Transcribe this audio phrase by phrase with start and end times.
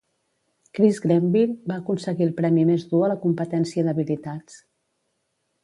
[0.77, 4.59] Chris Grenville va aconseguir el premi més dur a la competència d'habilitats.